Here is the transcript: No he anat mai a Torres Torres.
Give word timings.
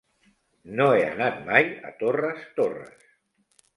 No 0.79 0.87
he 0.93 1.03
anat 1.09 1.37
mai 1.49 1.69
a 1.91 1.93
Torres 2.03 2.43
Torres. 2.61 3.09